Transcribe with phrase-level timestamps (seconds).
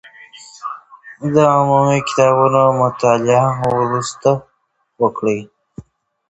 [1.33, 4.29] د عمومي کتابونو مطالعه وروسته
[5.01, 5.39] وکړئ.